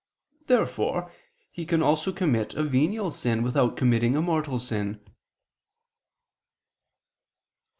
[0.47, 1.11] Therefore
[1.51, 4.99] he can also commit a venial sin without committing a mortal sin.
[4.99, 5.09] Obj.